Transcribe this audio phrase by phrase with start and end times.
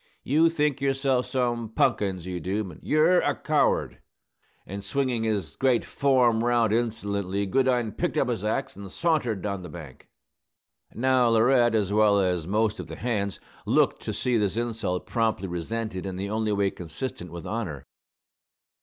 [0.23, 4.01] You think yourself some punkins, you do; but ye're a coward!"
[4.65, 9.61] And, swinging his great form round insolently, Goodine picked up his axe and sauntered down
[9.61, 10.07] the bank.
[10.95, 15.47] Now, Laurette, as well as most of the hands, looked to see this insult promptly
[15.47, 17.85] resented in the only way consistent with honor.